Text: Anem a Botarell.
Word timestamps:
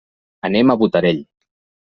Anem 0.49 0.73
a 0.73 0.77
Botarell. 0.85 1.23